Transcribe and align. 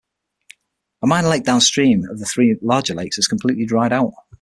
A 1.03 1.05
minor 1.05 1.27
lake 1.27 1.43
downstream 1.43 2.05
of 2.09 2.17
the 2.17 2.25
three 2.25 2.57
larger 2.63 2.95
lakes 2.95 3.17
has 3.17 3.27
completely 3.27 3.67
dried 3.67 3.93
out. 3.93 4.13